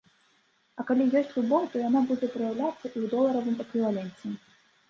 А 0.83 0.85
калі 0.87 1.05
ёсць 1.19 1.35
любоў, 1.39 1.67
то 1.73 1.83
яна 1.83 2.01
будзе 2.13 2.31
праяўляцца 2.37 2.81
і 2.81 2.93
ў 2.93 3.05
доларавым 3.15 3.63
эквіваленце. 3.67 4.35